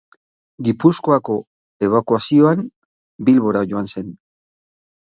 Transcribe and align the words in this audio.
Gipuzkoako 0.67 1.35
ebakuazioan 1.89 2.67
Bilbora 3.31 3.67
joan 3.75 3.97
zen. 3.97 4.13